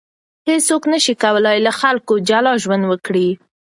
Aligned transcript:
هیڅوک 0.47 0.83
نسي 0.91 1.13
کولای 1.23 1.57
له 1.65 1.71
خلکو 1.79 2.13
جلا 2.29 2.53
ژوند 2.63 2.83
وکړي. 2.87 3.29